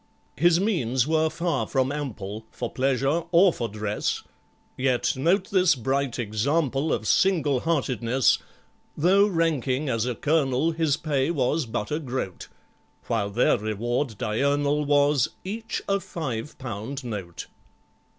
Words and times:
His 0.35 0.59
means 0.59 1.05
were 1.05 1.29
far 1.29 1.67
from 1.67 1.91
ample 1.91 2.47
For 2.49 2.71
pleasure 2.71 3.21
or 3.31 3.53
for 3.53 3.67
dress, 3.69 4.23
Yet 4.75 5.15
note 5.15 5.51
this 5.51 5.75
bright 5.75 6.17
example 6.17 6.91
Of 6.91 7.07
single 7.07 7.59
heartedness: 7.59 8.39
Though 8.97 9.27
ranking 9.27 9.89
as 9.89 10.07
a 10.07 10.15
Colonel, 10.15 10.71
His 10.71 10.97
pay 10.97 11.29
was 11.29 11.67
but 11.67 11.91
a 11.91 11.99
groat, 11.99 12.47
While 13.05 13.29
their 13.29 13.59
reward 13.59 14.17
diurnal 14.17 14.85
Was—each 14.85 15.83
a 15.87 15.99
five 15.99 16.57
pound 16.57 17.03
note. 17.03 17.45